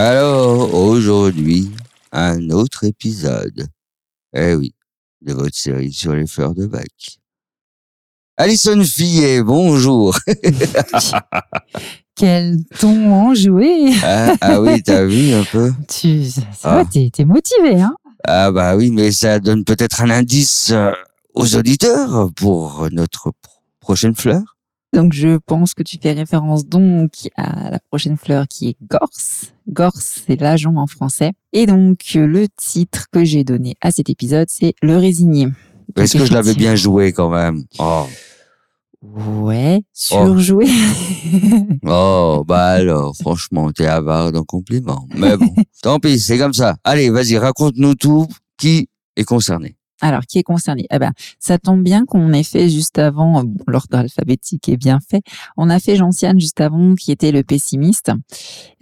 [0.00, 1.70] Alors, aujourd'hui,
[2.12, 3.66] un autre épisode.
[4.34, 4.74] Eh oui,
[5.22, 6.90] de votre série sur les fleurs de bac.
[8.36, 10.14] Alison Fillet, bonjour.
[12.14, 15.72] Quel ton enjoué ah, ah oui, t'as vu un peu?
[15.88, 16.74] Tu, ça Ah.
[16.76, 17.94] va, t'es, t'es motivé, hein
[18.24, 20.92] Ah bah oui, mais ça donne peut-être un indice euh,
[21.34, 24.55] aux auditeurs pour notre pro- prochaine fleur.
[24.96, 29.52] Donc je pense que tu fais référence donc à la prochaine fleur qui est Gorse.
[29.68, 31.32] Gorse, c'est l'agent en français.
[31.52, 35.48] Et donc le titre que j'ai donné à cet épisode, c'est Le résigné.
[35.96, 37.64] Est-ce que je l'avais bien joué quand même?
[37.78, 38.06] Oh,
[39.02, 40.66] Ouais, surjoué.
[41.86, 45.06] oh bah alors, franchement, t'es avare d'un compliment.
[45.14, 46.76] Mais bon, tant pis, c'est comme ça.
[46.84, 48.26] Allez, vas-y, raconte-nous tout.
[48.56, 50.86] Qui est concerné Alors, qui est concerné?
[50.90, 54.76] Eh ben, ça tombe bien qu'on ait fait juste avant, euh, bon, l'ordre alphabétique est
[54.76, 55.22] bien fait,
[55.56, 58.12] on a fait Gentiane juste avant, qui était le pessimiste.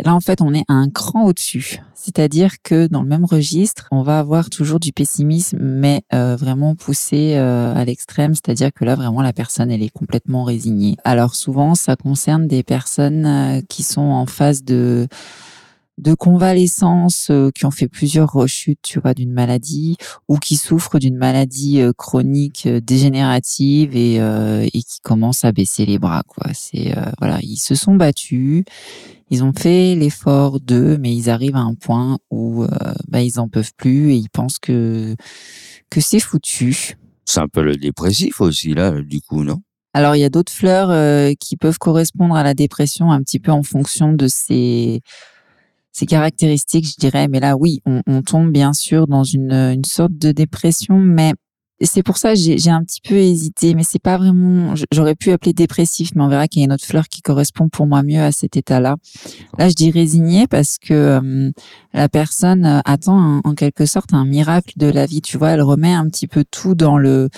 [0.04, 1.80] Là, en fait, on est un cran au-dessus.
[2.04, 6.74] C'est-à-dire que dans le même registre, on va avoir toujours du pessimisme, mais euh, vraiment
[6.74, 8.34] poussé euh, à l'extrême.
[8.34, 10.98] C'est-à-dire que là, vraiment, la personne, elle est complètement résignée.
[11.04, 15.08] Alors, souvent, ça concerne des personnes euh, qui sont en phase de
[15.98, 19.96] de convalescence, euh, qui ont fait plusieurs rechutes, tu vois, d'une maladie,
[20.28, 25.52] ou qui souffrent d'une maladie euh, chronique euh, dégénérative et, euh, et qui commencent à
[25.52, 26.50] baisser les bras quoi.
[26.52, 28.64] C'est euh, voilà ils se sont battus
[29.30, 32.66] ils ont fait l'effort d'eux mais ils arrivent à un point où
[33.08, 35.16] bah, ils en peuvent plus et ils pensent que
[35.90, 36.96] que c'est foutu.
[37.24, 39.62] C'est un peu le dépressif aussi, là, du coup, non?
[39.94, 43.38] Alors il y a d'autres fleurs euh, qui peuvent correspondre à la dépression un petit
[43.38, 45.02] peu en fonction de ces
[45.94, 47.28] ces caractéristiques, je dirais.
[47.28, 51.32] Mais là, oui, on, on tombe bien sûr dans une, une sorte de dépression, mais
[51.80, 53.74] c'est pour ça j'ai un petit peu hésité.
[53.74, 54.74] Mais c'est pas vraiment.
[54.92, 57.68] J'aurais pu appeler dépressif, mais on verra qu'il y a une autre fleur qui correspond
[57.68, 58.96] pour moi mieux à cet état-là.
[59.58, 61.50] Là, je dis résigné parce que euh,
[61.92, 65.20] la personne euh, attend un- en quelque sorte un miracle de la vie.
[65.20, 67.28] Tu vois, elle remet un petit peu tout dans le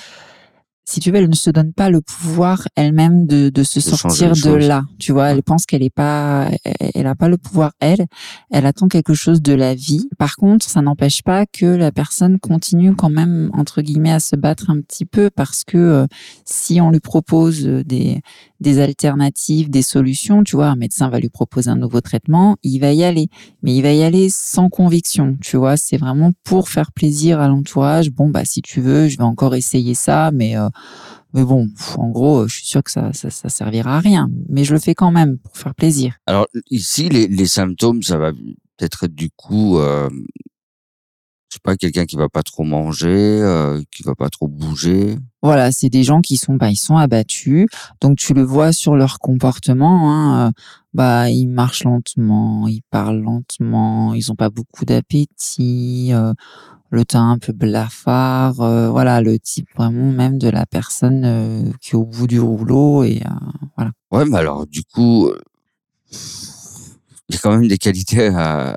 [0.88, 4.28] si tu veux, elle ne se donne pas le pouvoir elle-même de, de se sortir
[4.34, 4.84] de là.
[5.00, 8.06] Tu vois, elle pense qu'elle est pas, elle- elle a pas le pouvoir elle.
[8.52, 10.08] Elle attend quelque chose de la vie.
[10.16, 14.36] Par contre, ça n'empêche pas que la personne continue quand même entre guillemets à se
[14.36, 16.06] battre un petit peu parce que euh,
[16.44, 18.20] si on lui propose euh, des
[18.60, 22.78] des alternatives, des solutions, tu vois, un médecin va lui proposer un nouveau traitement, il
[22.78, 23.28] va y aller,
[23.62, 25.36] mais il va y aller sans conviction.
[25.40, 28.10] Tu vois, c'est vraiment pour faire plaisir à l'entourage.
[28.10, 30.68] Bon, bah si tu veux, je vais encore essayer ça, mais euh,
[31.34, 31.68] mais bon,
[31.98, 34.30] en gros, euh, je suis sûr que ça, ça, ça servira à rien.
[34.48, 36.14] Mais je le fais quand même pour faire plaisir.
[36.26, 40.08] Alors ici, les, les symptômes, ça va peut-être être du coup, euh,
[41.56, 45.16] sais pas, quelqu'un qui va pas trop manger, euh, qui va pas trop bouger.
[45.42, 47.66] Voilà, c'est des gens qui sont, bah, ils sont abattus.
[48.00, 50.10] Donc tu le vois sur leur comportement.
[50.10, 50.52] Hein, euh,
[50.94, 56.10] bah, ils marchent lentement, ils parlent lentement, ils ont pas beaucoup d'appétit.
[56.12, 56.32] euh,
[56.90, 58.54] le teint un peu blafard.
[58.54, 63.22] voilà, le type vraiment même de la personne qui est au bout du rouleau et
[63.76, 63.90] voilà.
[64.12, 65.28] Ouais, mais alors du coup,
[67.28, 68.76] il y a quand même des qualités à,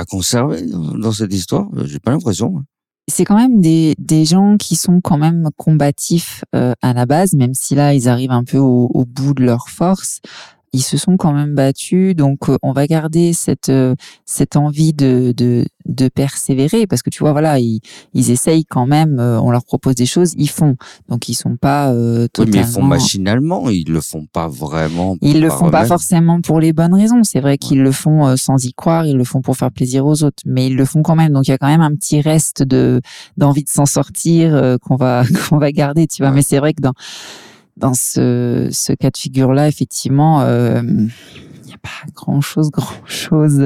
[0.00, 1.68] à conserver dans cette histoire.
[1.84, 2.62] J'ai pas l'impression.
[3.08, 7.34] c'est quand même des, des gens qui sont quand même combatifs euh, à la base,
[7.34, 10.20] même si là ils arrivent un peu au, bout de leur force.
[10.72, 14.92] Ils se sont quand même battus, donc euh, on va garder cette euh, cette envie
[14.92, 17.80] de, de de persévérer parce que tu vois voilà ils
[18.14, 19.18] ils essayent quand même.
[19.18, 20.76] euh, on leur propose des choses, ils font,
[21.08, 22.56] donc ils sont pas euh, Oui, totalement.
[22.60, 25.16] mais ils font machinalement, ils le font pas vraiment.
[25.16, 27.22] pour Ils le font pas forcément pour les bonnes raisons.
[27.24, 30.06] C'est vrai qu'ils le font euh, sans y croire, ils le font pour faire plaisir
[30.06, 31.32] aux autres, mais ils le font quand même.
[31.32, 33.00] Donc il y a quand même un petit reste de
[33.36, 36.30] d'envie de s'en sortir euh, qu'on va qu'on va garder, tu vois.
[36.30, 36.36] Ouais.
[36.36, 36.92] Mais c'est vrai que dans
[37.76, 42.70] dans ce ce cas de figure là, effectivement, euh, il n'y a pas grand chose,
[42.70, 43.60] grand chose.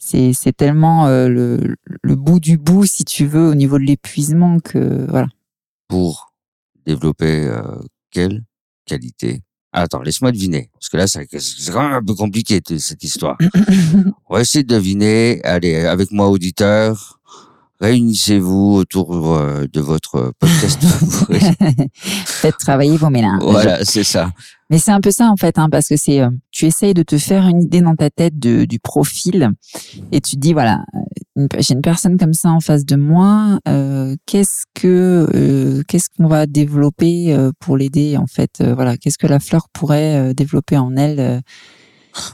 [0.00, 3.84] C'est c'est tellement euh, le le bout du bout, si tu veux, au niveau de
[3.84, 5.28] l'épuisement que voilà.
[5.88, 6.32] Pour
[6.86, 7.62] développer euh,
[8.10, 8.42] quelle
[8.86, 9.42] qualité?
[9.72, 11.26] Attends, laisse-moi deviner, parce que là, c'est
[11.70, 13.38] quand même un peu compliqué cette histoire.
[14.28, 15.40] On va essayer de deviner.
[15.44, 17.20] Allez, avec moi, auditeur,
[17.80, 20.80] réunissez-vous autour euh, de votre podcast.
[22.02, 23.42] Faites travailler vos méninges.
[23.42, 24.32] Voilà, c'est ça.
[24.70, 27.02] Mais c'est un peu ça en fait, hein, parce que c'est, euh, tu essayes de
[27.02, 29.50] te faire une idée dans ta tête du profil
[30.12, 30.84] et tu te dis voilà,
[31.36, 36.08] une- j'ai une personne comme ça en face de moi, euh, qu'est-ce que euh, qu'est-ce
[36.16, 40.30] qu'on va développer euh, pour l'aider en fait, euh, voilà, qu'est-ce que la fleur pourrait
[40.30, 41.40] euh, développer en elle euh,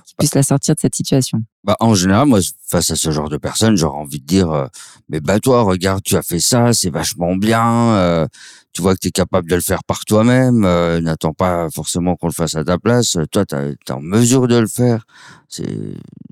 [0.05, 1.43] qui puisse la sortir de cette situation.
[1.65, 2.39] Bah, en général, moi,
[2.69, 4.67] face à ce genre de personnes, j'aurais envie de dire, euh,
[5.09, 7.95] mais bah toi, regarde, tu as fait ça, c'est vachement bien.
[7.97, 8.27] euh,
[8.73, 10.65] tu vois que tu es capable de le faire par toi-même.
[10.65, 13.17] euh, N'attends pas forcément qu'on le fasse à ta place.
[13.33, 15.07] Toi, tu es en mesure de le faire.
[15.49, 15.67] C'est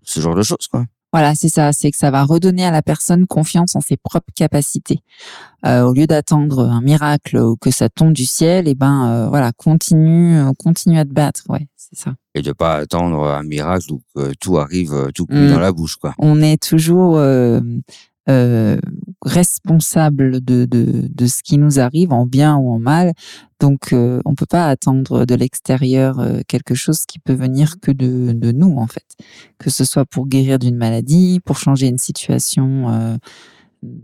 [0.04, 0.84] ce genre de choses, quoi.
[1.14, 4.32] Voilà, c'est ça, c'est que ça va redonner à la personne confiance en ses propres
[4.34, 4.98] capacités.
[5.64, 9.28] Euh, au lieu d'attendre un miracle ou que ça tombe du ciel, et ben euh,
[9.28, 12.14] voilà, continue, euh, continue à te battre, ouais, c'est ça.
[12.34, 15.52] Et de pas attendre un miracle ou que tout arrive euh, tout cuit Mm.
[15.52, 16.14] dans la bouche, quoi.
[16.18, 17.60] On est toujours euh,
[19.24, 23.12] euh, responsable de, de, de ce qui nous arrive, en bien ou en mal.
[23.60, 27.90] Donc, euh, on peut pas attendre de l'extérieur euh, quelque chose qui peut venir que
[27.90, 29.06] de, de nous, en fait.
[29.58, 33.16] Que ce soit pour guérir d'une maladie, pour changer une situation euh,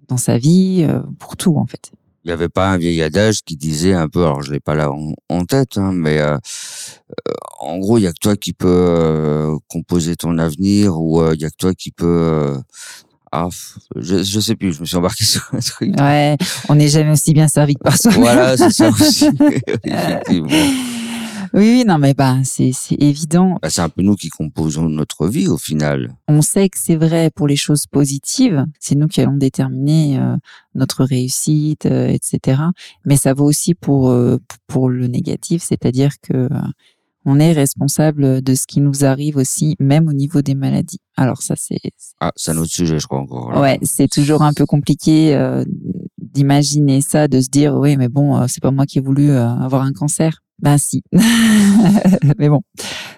[0.09, 0.87] dans sa vie,
[1.19, 1.93] pour tout, en fait.
[2.25, 4.75] Il n'y avait pas un vieil adage qui disait un peu, alors je l'ai pas
[4.75, 4.91] là
[5.29, 6.21] en, tête, hein, mais
[7.61, 11.47] en gros, il y a que toi qui peux composer ton avenir ou il y
[11.47, 12.57] a que toi qui peux...
[13.33, 13.49] ah,
[13.97, 15.95] je, je sais plus, je me suis embarqué sur un truc.
[16.01, 16.37] Ouais,
[16.69, 18.13] on n'est jamais aussi bien servi que par soi.
[18.13, 19.29] Voilà, c'est ça aussi.
[19.85, 20.49] Effectivement.
[21.53, 23.59] Oui, oui, non, mais bah, c'est c'est évident.
[23.61, 26.15] Bah, c'est un peu nous qui composons notre vie au final.
[26.29, 28.65] On sait que c'est vrai pour les choses positives.
[28.79, 30.37] C'est nous qui allons déterminer euh,
[30.77, 32.63] notre réussite, euh, etc.
[33.05, 34.39] Mais ça vaut aussi pour euh,
[34.69, 36.49] pour le négatif, c'est-à-dire que euh,
[37.25, 41.01] on est responsable de ce qui nous arrive aussi, même au niveau des maladies.
[41.17, 41.79] Alors ça, c'est
[42.21, 43.53] Ah, c'est un autre sujet, je crois encore.
[43.53, 43.61] là.
[43.61, 45.65] ouais, c'est toujours un peu compliqué euh,
[46.19, 49.31] d'imaginer ça, de se dire oui, mais bon, euh, c'est pas moi qui ai voulu
[49.31, 50.41] euh, avoir un cancer.
[50.63, 51.03] Ben si.
[52.39, 52.61] mais bon,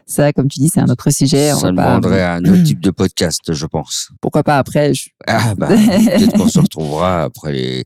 [0.07, 1.53] ça, comme tu dis, c'est un autre sujet.
[1.53, 4.11] on Ça pas- demanderait un autre type de podcast, je pense.
[4.21, 7.85] Pourquoi pas après je- Ah bah, peut-être qu'on se retrouvera après les,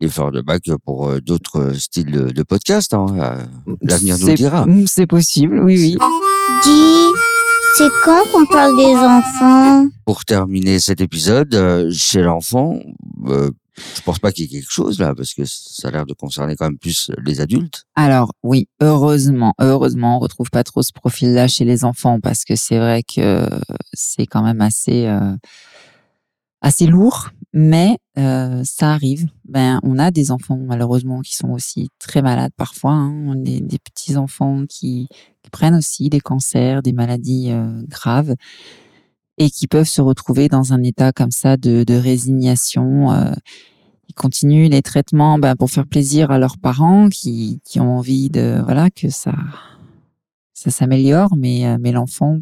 [0.00, 2.94] les fleurs de bac pour euh, d'autres styles de, de podcast.
[2.94, 3.06] Hein.
[3.18, 4.66] Euh, L'avenir nous le C'est- dira.
[4.86, 5.96] C'est possible, oui, oui.
[6.62, 7.06] Dis,
[7.78, 9.88] c'est quand qu'on parle des enfants?
[10.06, 12.78] Pour terminer cet épisode, euh, chez l'enfant,
[13.26, 16.06] euh, je pense pas qu'il y ait quelque chose là, parce que ça a l'air
[16.06, 17.84] de concerner quand même plus les adultes.
[17.94, 22.56] Alors oui, heureusement, heureusement, on retrouve pas trop ce profil-là chez les enfants parce que
[22.56, 23.48] c'est vrai que
[23.92, 25.36] c'est quand même assez euh,
[26.64, 29.28] assez lourd, mais euh, ça arrive.
[29.44, 32.92] Ben, on a des enfants malheureusement qui sont aussi très malades parfois.
[32.92, 33.12] Hein.
[33.26, 35.08] On a des, petits enfants qui,
[35.52, 38.34] prennent aussi des cancers, des maladies euh, graves
[39.38, 43.12] et qui peuvent se retrouver dans un état comme ça de, de résignation.
[43.12, 43.32] euh,
[44.08, 48.28] ils continuent les traitements ben, pour faire plaisir à leurs parents qui, qui ont envie
[48.30, 49.34] de voilà que ça
[50.52, 52.38] ça s'améliore, mais euh, mais l'enfant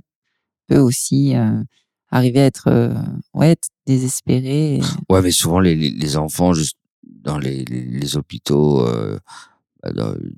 [0.68, 1.62] peut aussi euh,
[2.10, 2.94] arriver à être
[3.34, 3.56] ouais
[3.86, 4.80] désespéré.
[5.08, 9.18] Ouais, mais souvent les, les, enfants, juste dans les, les, hôpitaux euh,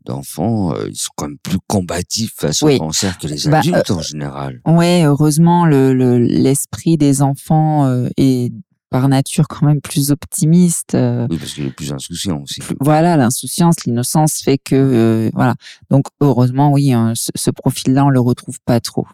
[0.05, 2.76] d'enfants, euh, ils sont quand même plus combatifs face Oui.
[2.76, 4.61] au cancer que les Bah, adultes en général.
[4.67, 8.52] Ouais, heureusement le le- l'esprit des enfants euh, est
[8.91, 10.94] par nature quand même plus optimiste.
[10.94, 12.61] euh, Oui, parce qu'il est plus insouciant aussi.
[12.61, 15.55] plus- voilà, l'insouciance, l'innocence fait que euh, voilà.
[15.90, 19.07] Donc heureusement, oui, hein, ce, ce profil-là, on le retrouve pas trop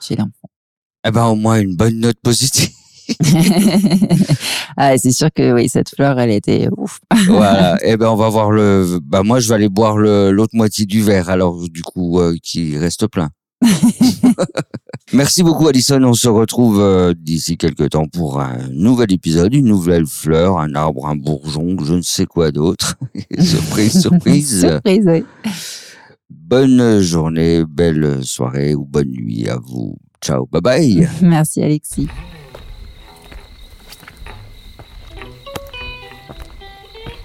[0.00, 0.48] chez l'enfant.
[1.04, 2.70] Eh ben, au moins une bonne note positive.
[4.76, 7.00] Ah, c'est sûr que oui, cette fleur, elle était ouf.
[7.26, 7.76] voilà.
[7.82, 8.98] Eh ben, on va voir le.
[9.02, 12.76] Bah, moi, je vais aller boire l'autre moitié du verre, alors du coup, euh, qui
[12.76, 13.30] reste plein.
[15.12, 16.02] Merci beaucoup, Alison.
[16.04, 20.74] On se retrouve euh, d'ici quelques temps pour un nouvel épisode, une nouvelle fleur, un
[20.74, 22.96] arbre, un bourgeon, je ne sais quoi d'autre.
[23.38, 24.60] surprise, surprise.
[24.60, 25.24] Surprise, oui.
[26.30, 29.96] Bonne journée, belle soirée ou bonne nuit à vous.
[30.22, 31.08] Ciao, bye bye.
[31.22, 32.08] Merci, Alexis.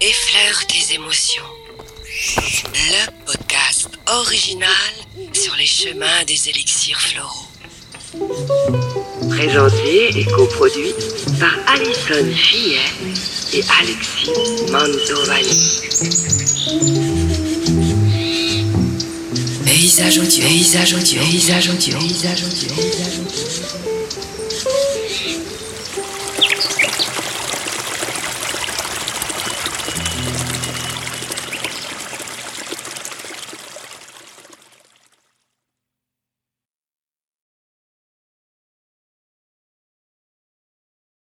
[0.06, 1.44] Effleure tes émotions.
[2.74, 4.70] Le podcast original
[5.32, 7.48] sur les chemins des élixirs floraux.
[9.30, 10.94] Présenté et coproduit
[11.40, 12.82] par Alison Fillet
[13.54, 14.30] et Alexis
[14.70, 15.80] Mantovani.
[19.64, 23.63] Paysage audio, paysage audio, paysage audio, paysage audio, paysage audio.